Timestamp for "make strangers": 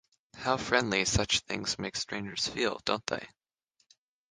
1.77-2.47